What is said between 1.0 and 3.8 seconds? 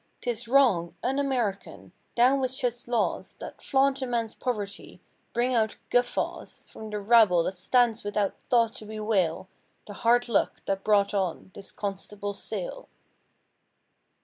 un American! down with such laws That